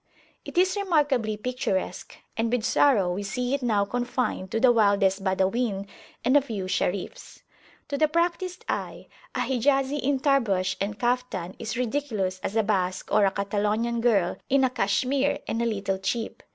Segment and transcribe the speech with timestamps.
[0.45, 5.23] It is remarkably picturesque, and with sorrow we see it now confined to the wildest
[5.23, 5.85] Badawin
[6.25, 7.43] and a few Sharifs.
[7.89, 13.11] To the practised eye, a Hijazi in Tarbush and Caftan is ridiculous as a Basque
[13.11, 16.41] or a Catalonian girl in a cachemire and a little chip.